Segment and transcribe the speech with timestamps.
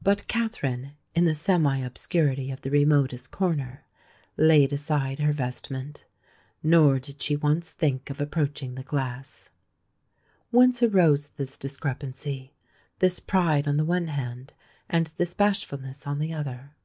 [0.00, 3.82] But Katherine, in the semi obscurity of the remotest corner,
[4.36, 6.04] laid aside her vestment;
[6.62, 9.48] nor did she once think of approaching the glass.
[10.52, 14.54] Whence arose this discrepancy,—this pride on the one hand,
[14.88, 16.76] and this bashfulness on the other?